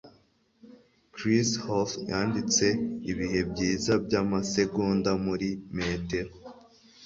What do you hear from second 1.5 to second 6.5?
Hough yanditse ibihe byiza byamasegonda, muri metero.